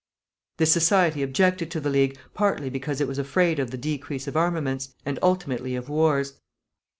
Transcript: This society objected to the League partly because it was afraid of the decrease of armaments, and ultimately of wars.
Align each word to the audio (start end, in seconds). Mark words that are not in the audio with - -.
This 0.57 0.71
society 0.71 1.21
objected 1.21 1.69
to 1.69 1.79
the 1.79 1.91
League 1.91 2.17
partly 2.33 2.71
because 2.71 3.01
it 3.01 3.07
was 3.07 3.19
afraid 3.19 3.59
of 3.59 3.69
the 3.69 3.77
decrease 3.77 4.27
of 4.27 4.35
armaments, 4.35 4.95
and 5.05 5.19
ultimately 5.21 5.75
of 5.75 5.89
wars. 5.89 6.41